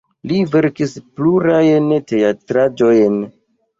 Li 0.29 0.37
verkis 0.53 0.95
plurajn 1.19 1.93
teatraĵojn. 2.13 3.21